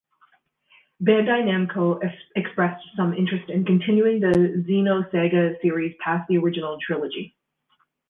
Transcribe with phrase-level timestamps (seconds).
[1.03, 2.01] Bandai Namco
[2.35, 7.35] expressed some interest in continuing the "Xenosaga" series past the original trilogy.